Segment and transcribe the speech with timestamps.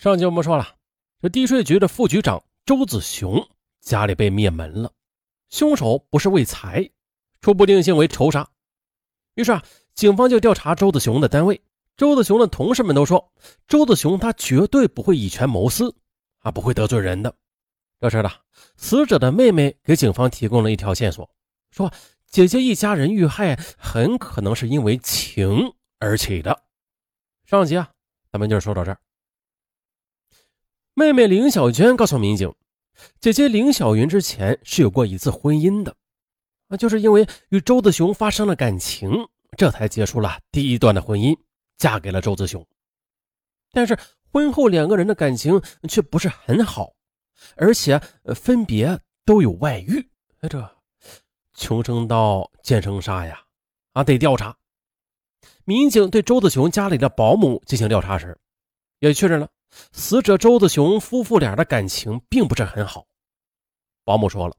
[0.00, 0.76] 上集我们说了，
[1.20, 3.46] 这地税局的副局长周子雄
[3.82, 4.90] 家里被灭门了，
[5.50, 6.90] 凶手不是为财，
[7.42, 8.48] 初步定性为仇杀。
[9.34, 11.60] 于是啊，警方就调查周子雄的单位。
[11.98, 13.30] 周子雄的同事们都说，
[13.68, 15.94] 周子雄他绝对不会以权谋私，
[16.38, 17.34] 啊，不会得罪人的。
[18.00, 18.30] 这时呢，
[18.76, 21.30] 死者的妹妹给警方提供了一条线索，
[21.70, 21.92] 说
[22.26, 26.62] 姐姐一家人遇害很可能是因为情而起的。
[27.44, 27.90] 上集啊，
[28.32, 28.98] 咱们就说到这儿。
[31.00, 32.54] 妹妹林小娟告诉民警，
[33.20, 35.96] 姐姐林小云之前是有过一次婚姻的，
[36.68, 39.10] 啊，就是因为与周子雄发生了感情，
[39.56, 41.34] 这才结束了第一段的婚姻，
[41.78, 42.62] 嫁给了周子雄。
[43.72, 43.98] 但是
[44.30, 45.58] 婚后两个人的感情
[45.88, 46.92] 却不是很好，
[47.56, 47.98] 而且
[48.34, 50.06] 分别都有外遇。
[50.42, 50.76] 哎，这
[51.54, 53.40] 穷生刀，见生杀呀！
[53.94, 54.54] 啊，得调查。
[55.64, 58.38] 民警对周子雄家里的保姆进行调查时，
[58.98, 59.48] 也确认了。
[59.92, 63.06] 死者周子雄夫妇俩的感情并不是很好。
[64.04, 64.56] 保姆说了，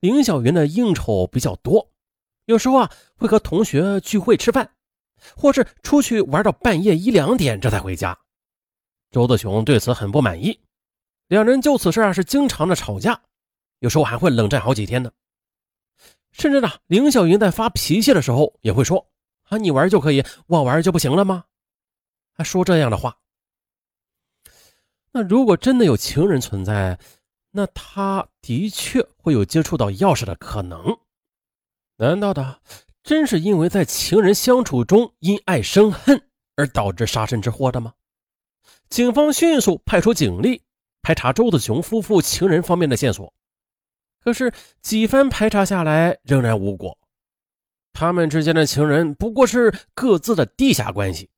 [0.00, 1.90] 林小云的应酬比较多，
[2.46, 4.72] 有时候啊会和同学聚会吃饭，
[5.36, 8.18] 或是出去玩到半夜一两点这才回家。
[9.10, 10.60] 周子雄对此很不满意，
[11.28, 13.20] 两人就此事啊是经常的吵架，
[13.78, 15.10] 有时候还会冷战好几天呢。
[16.32, 19.08] 甚至呢，林小云在发脾气的时候也会说
[19.48, 21.44] ：“啊，你玩就可以，我玩就不行了吗？”
[22.34, 23.18] 还说这样的话。
[25.12, 26.98] 那如果真的有情人存在，
[27.52, 30.98] 那他的确会有接触到钥匙的可能。
[31.96, 32.60] 难道的
[33.02, 37.94] 真是因为在情人相处中因爱生恨而导致杀身之祸的吗？
[38.90, 40.62] 警方迅速派出警力
[41.02, 43.32] 排查周子雄夫妇情人方面的线索，
[44.22, 46.98] 可是几番排查下来仍然无果。
[47.92, 51.30] 他们之间的情人不过是各自的地下关系，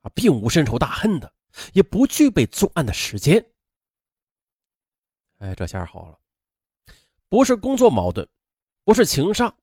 [0.00, 1.32] 啊，并无深仇大恨的。
[1.72, 3.44] 也不具备作案的时间。
[5.38, 6.18] 哎，这下好了，
[7.28, 8.28] 不是工作矛盾，
[8.84, 9.54] 不是情杀，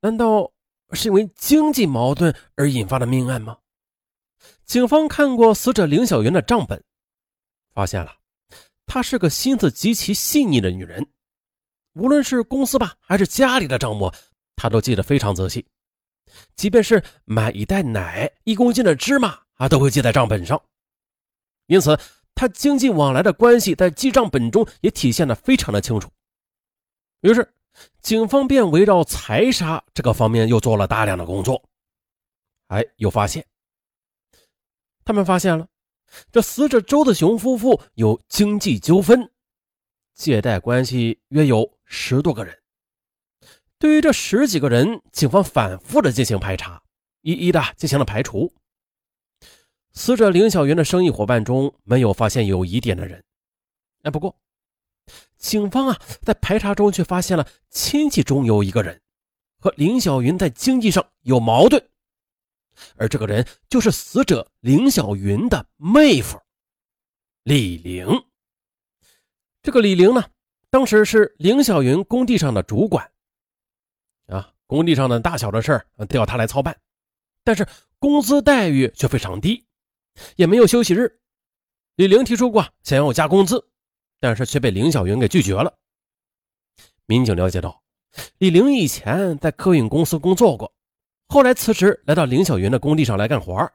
[0.00, 0.52] 难道
[0.92, 3.58] 是因为经济矛盾而引发的命案吗？
[4.64, 6.82] 警方看过死者林小云的账本，
[7.72, 8.16] 发现了
[8.86, 11.10] 她是个心思极其细腻的女人，
[11.94, 14.12] 无论是公司吧，还是家里的账目，
[14.56, 15.66] 她都记得非常仔细，
[16.56, 19.40] 即便是买一袋奶、一公斤的芝麻。
[19.62, 20.60] 他都会记在账本上，
[21.66, 21.96] 因此
[22.34, 26.10] 他经济往来的关系在记账本中也体现的非常的清楚。
[27.20, 27.54] 于是，
[28.00, 31.62] 警方便围绕财杀这个方面又做了大量的工作。
[32.66, 33.46] 哎，又发现，
[35.04, 35.68] 他们发现了
[36.32, 39.30] 这死者周子雄夫妇有经济纠纷，
[40.12, 42.60] 借贷关系约有十多个人。
[43.78, 46.82] 对于这十几个人，警方反复的进行排查，
[47.20, 48.52] 一一的进行了排除。
[49.92, 53.22] 死者林小云的生意伙伴中没有发现有疑点的人，
[54.02, 54.34] 哎，不过，
[55.36, 59.00] 警方啊在排查中却发现了亲戚中有一个人
[59.58, 61.82] 和林小云在经济上有矛盾，
[62.96, 66.40] 而这个人就是死者林小云的妹夫
[67.42, 68.06] 李玲。
[69.62, 70.24] 这个李玲呢，
[70.70, 73.12] 当时是林小云工地上的主管，
[74.26, 76.76] 啊，工地上的大小的事儿都要他来操办，
[77.44, 77.66] 但是
[77.98, 79.66] 工资待遇却非常低。
[80.36, 81.20] 也没有休息日，
[81.96, 83.64] 李玲提出过想要加工资，
[84.20, 85.72] 但是却被林小云给拒绝了。
[87.06, 87.82] 民警了解到，
[88.38, 90.72] 李玲以前在客运公司工作过，
[91.28, 93.70] 后来辞职来到林小云的工地上来干活。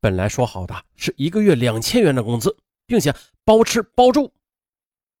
[0.00, 4.32] 本来说好的是一个月两千元的工资，并且包吃包住，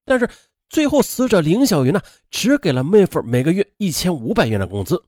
[0.04, 0.28] 但是
[0.70, 2.00] 最后死者林小云呢，
[2.30, 5.02] 只给了妹夫每个月一千五百元的工资，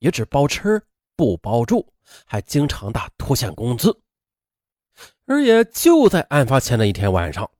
[0.00, 0.80] 也只包吃
[1.16, 1.86] 不包住，
[2.26, 3.98] 还经常的拖欠工资。
[5.26, 7.50] 而也就在案发前的一天晚上，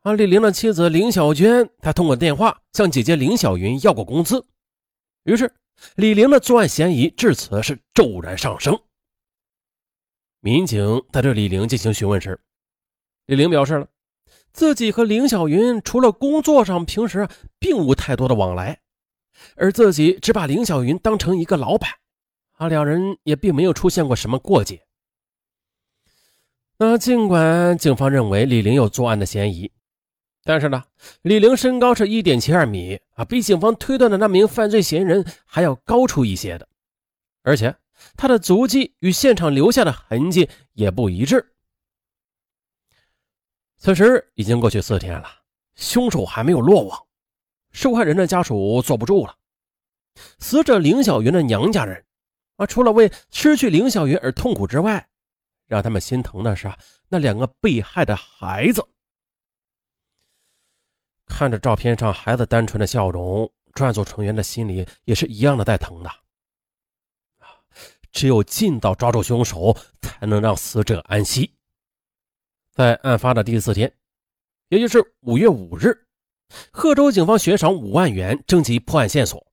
[0.00, 4.46] 啊，李玲的妻子林小娟，她通过电话向姐姐林小云要过工资，
[5.24, 5.52] 于是
[5.94, 8.80] 李玲的作案嫌疑至此是骤然上升。
[10.40, 12.40] 民警在对李玲进行询问时，
[13.26, 13.86] 李玲表示了
[14.52, 17.28] 自己和林小云除了工作上，平时
[17.58, 18.80] 并无太多的往来，
[19.56, 21.90] 而自己只把林小云当成一个老板，
[22.56, 24.82] 啊，两人也并没有出现过什么过节。
[26.84, 29.70] 那尽管警方认为李玲有作案的嫌疑，
[30.42, 30.82] 但是呢，
[31.22, 36.66] 李玲身高是一点七二米啊，比警方推断的那名犯罪嫌疑人还要高出一些的，
[37.44, 37.72] 而且
[38.16, 41.54] 他的足迹与现场留下的痕迹也不一致。
[43.78, 45.28] 此时已经过去四天了，
[45.76, 46.98] 凶手还没有落网，
[47.70, 49.36] 受害人的家属坐不住了。
[50.40, 52.04] 死者林小云的娘家人
[52.56, 55.08] 啊，除了为失去林小云而痛苦之外，
[55.66, 56.72] 让他们心疼的是，
[57.08, 58.86] 那两个被害的孩子。
[61.26, 66.10] 看着照片上孩子单纯的笑容，专案组成员的心里也是一样的在疼的。
[68.10, 71.56] 只有尽早抓住凶手，才能让死者安息。
[72.70, 73.90] 在案发的第四天，
[74.68, 76.06] 也就是五月五日，
[76.70, 79.46] 贺州警方悬赏五万元征集破案线索。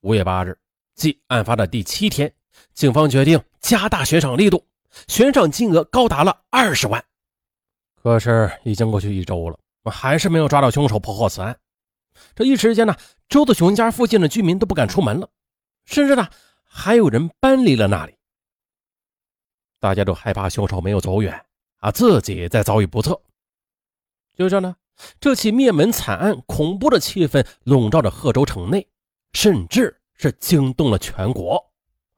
[0.00, 0.58] 五月八日，
[0.94, 2.30] 即案发的第七天，
[2.74, 4.66] 警方决定加大悬赏力度，
[5.08, 7.04] 悬赏金额高达了二十万。
[7.94, 9.58] 可是已经过去一周了。
[9.84, 11.58] 还是没有抓到凶手，破获此案。
[12.34, 12.94] 这一时间呢，
[13.30, 15.28] 周子雄家附近的居民都不敢出门了，
[15.86, 16.28] 甚至呢，
[16.64, 18.14] 还有人搬离了那里。
[19.80, 21.46] 大家都害怕凶手没有走远
[21.78, 23.18] 啊，自己再遭遇不测。
[24.36, 24.76] 就这呢，
[25.18, 28.86] 这起灭门惨案，恐怖的气氛笼罩着贺州城内，
[29.32, 31.56] 甚至是惊动了全国。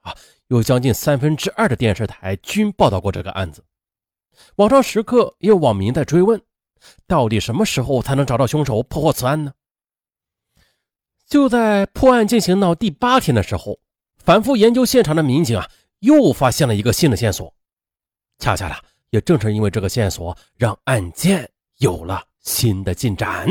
[0.01, 0.13] 啊，
[0.53, 3.65] 有将近三分之二的电视台均报道过这个案子。
[4.57, 6.43] 网上时刻也有网民在追问。
[7.07, 9.55] 到底什么时候才能找到凶手破获此案呢？
[11.27, 13.79] 就在破案进行到第八天的时候，
[14.19, 15.71] 反复研究现场的民警啊，
[16.01, 17.55] 又发现了一个新的线索。
[18.39, 18.77] 恰恰的，
[19.09, 23.49] 也正是因为这个线索，让案件有了新的进展。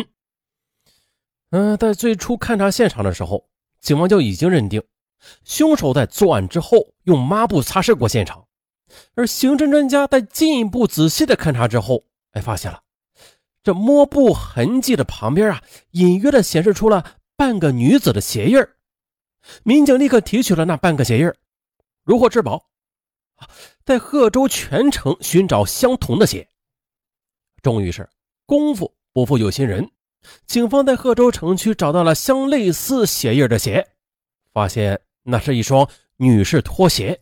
[1.49, 3.49] 嗯，在最初勘察现场的时候，
[3.79, 4.83] 警方就已经认定，
[5.43, 8.47] 凶手在作案之后用抹布擦拭过现场。
[9.15, 12.81] 而刑侦专家在进一步仔细的勘察之后，哎，发现了。
[13.63, 18.59] 这摸布痕迹的旁边啊，隐约的显示出了半个女子的鞋印
[19.63, 21.31] 民警立刻提取了那半个鞋印
[22.03, 22.67] 如获至宝。
[23.85, 26.47] 在贺州全城寻找相同的鞋，
[27.61, 28.09] 终于是
[28.45, 29.89] 功夫不负有心人，
[30.45, 33.87] 警方在贺州城区找到了相类似鞋印的鞋，
[34.53, 35.87] 发现那是一双
[36.17, 37.21] 女士拖鞋。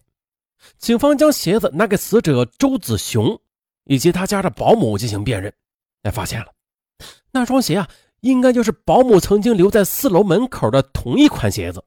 [0.78, 3.40] 警方将鞋子拿给死者周子雄
[3.86, 5.54] 以及他家的保姆进行辨认。
[6.04, 6.48] 哎，发现了，
[7.31, 7.90] 那双鞋啊，
[8.22, 11.84] 应该就是保姆曾经留在四楼门口的同一款鞋子。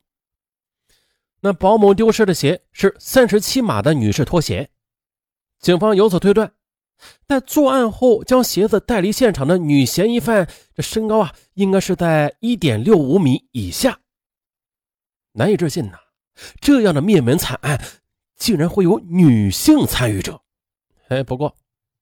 [1.41, 4.70] 那保姆丢失的鞋是三十七码的女士拖鞋。
[5.59, 6.53] 警方由此推断，
[7.26, 14.00] 在作案后将鞋子带离现场的女嫌疑犯，这身高啊，应该是在一点六五米以下。
[15.32, 15.99] 难以置信呐，
[16.61, 17.82] 这样的灭门惨案，
[18.37, 20.40] 竟然会有女性参与者。
[21.08, 21.55] 哎，不过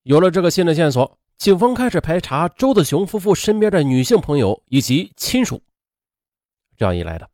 [0.03, 1.19] 有了这个新的线索。
[1.37, 5.63] 警方开始排查周子雄夫妇身边的女性朋友以及亲属，
[6.77, 7.31] 这样一来的，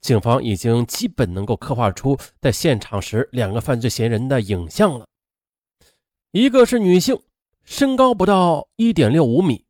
[0.00, 5.06] 警方已经基本能够刻画出在现场时两个犯罪嫌疑人的影像了。
[6.30, 7.20] 一个是女性，
[7.62, 9.66] 身高不到一点六五米；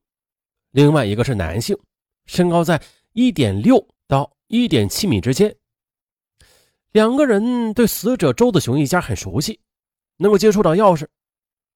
[0.71, 1.77] 另外一个是男性，
[2.27, 2.81] 身高在
[3.15, 5.57] 一点六到一点七米之间。
[6.97, 9.61] 两个人对死者周子雄一家很熟悉，
[10.17, 11.07] 能够接触到钥匙。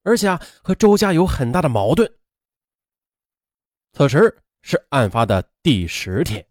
[0.02, 2.10] 而且啊，和周家有很大的矛盾。
[3.92, 6.42] 此时是案发的第十天。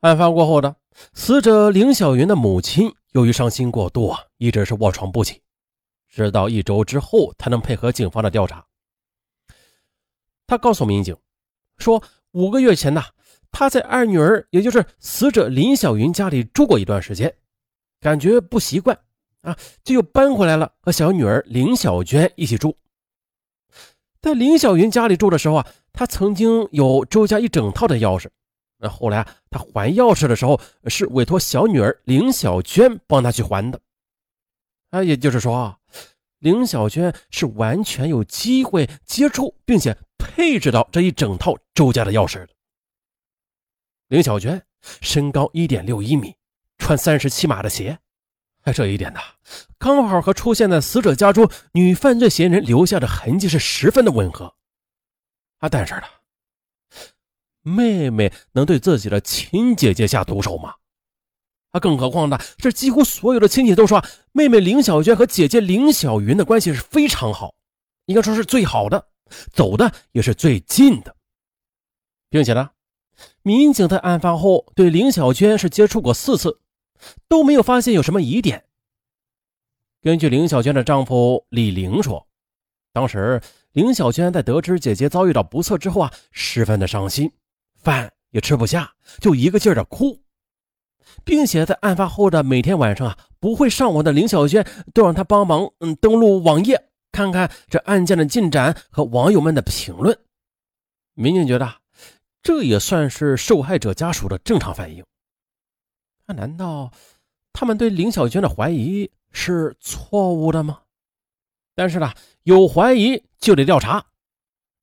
[0.00, 0.76] 案发过后的
[1.14, 5.40] 死者林小云的母亲，由于伤心过度啊，一直是卧床不起，
[6.10, 8.62] 直到一周之后才能配合警方的调查。
[10.46, 11.16] 他告诉民警
[11.78, 13.02] 说，五个月前呢，
[13.50, 17.34] 他在二女儿，也就是死者林小云家里住过一段时间，
[18.00, 18.98] 感觉不习惯。
[19.42, 22.76] 啊，就又搬回来了，和小女儿林小娟一起住。
[24.20, 28.28] 在林小云家里住的时候啊，他曾经有周家一整套的钥匙。
[28.78, 33.80] 那后来啊，他还钥匙的时候是委托小女儿林小娟帮他去还的。
[34.90, 35.78] 啊，也就是说啊，
[36.40, 42.48] 林小娟是完全有机会接触并且配置到这一整套周家的钥匙的。
[44.08, 44.60] 林小娟
[45.00, 46.34] 身高一点六一米，
[46.78, 47.98] 穿三十七码的鞋。
[48.62, 49.20] 哎，这一点呢，
[49.78, 54.56] 刚好和出现在死者家中女犯罪嫌疑人留下的痕迹是十分的吻合。
[55.58, 56.02] 啊，但是呢，
[57.62, 60.74] 妹妹能对自己的亲姐姐下毒手吗？
[61.70, 67.54] 啊，更何况呢，这几乎所有的亲戚都说，妹妹林小娟和姐姐林小云的关系是非常好，
[68.06, 69.08] 应该说是最好的，
[69.52, 71.14] 走的也是最近的，
[72.28, 72.70] 并且呢，
[73.42, 76.60] 民警在案发后对林小娟是接触过四次。
[77.28, 78.64] 都没有发现有什么疑点。
[80.02, 82.26] 根据林小娟的丈夫李玲说，
[82.92, 83.40] 当时
[83.72, 87.32] 林小娟在得知姐姐遭遇到不测之后啊，十分的伤心，
[87.74, 90.22] 饭也吃不下，就一个劲儿的哭，
[91.24, 100.16] 并且在案发后的每天晚上啊，不会上网的林小娟都让她帮忙嗯登录网页，看看这案件的进展和网友们的评论。
[101.14, 101.80] 民警觉得，
[102.42, 105.04] 这也算是受害者家属的正常反应。
[106.26, 106.92] 那难道
[107.52, 110.82] 他们对林小娟的怀疑是错误的吗？
[111.74, 114.06] 但是呢，有怀疑就得调查。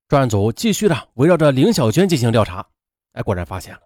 [0.07, 2.67] 专案组继续的围绕着林小娟进行调查，
[3.13, 3.81] 哎，果然发现了。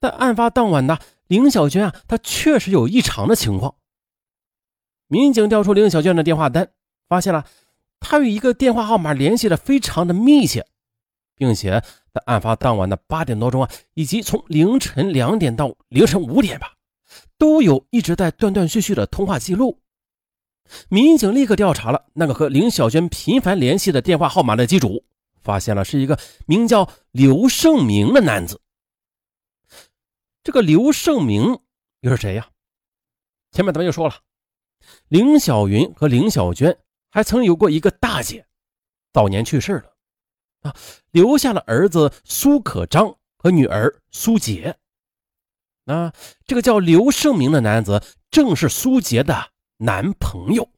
[0.00, 3.76] 在案发当晚呢，林小娟啊，她确实有异常的情况。
[5.06, 6.72] 民警调出林小娟的电话单，
[7.08, 7.46] 发现了
[8.00, 10.66] 她与一个电话号码联系的非常的密切，
[11.36, 11.82] 并且
[12.12, 16.74] 在案发当晚的八点多钟啊，以及从凌晨两点到凌晨五点吧，
[17.36, 19.80] 都有一直在断断续续的通话记录。
[20.90, 25.04] 民警立刻调查了那个和林小娟频繁联系的电话号码的机主，
[25.42, 28.60] 发现了是一个名叫刘胜明的男子。
[30.42, 31.58] 这个刘胜明
[32.00, 32.48] 又是谁呀？
[33.50, 34.14] 前面咱们就说了，
[35.08, 36.78] 林小云和林小娟
[37.10, 38.46] 还曾有过一个大姐，
[39.12, 39.96] 早年去世了，
[40.62, 40.74] 啊，
[41.10, 44.76] 留下了儿子苏可章和女儿苏杰。
[45.86, 46.12] 啊
[46.44, 50.68] 这个叫刘胜明的男子正是苏杰的男朋友。